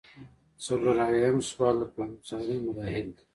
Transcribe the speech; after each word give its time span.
څلور 0.65 0.95
اویایم 1.07 1.37
سوال 1.49 1.75
د 1.79 1.83
پلانګذارۍ 1.93 2.57
مراحل 2.65 3.07
دي. 3.15 3.23